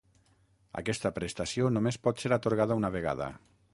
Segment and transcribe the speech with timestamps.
[0.81, 3.29] Aquesta prestació només pot ser atorgada una vegada.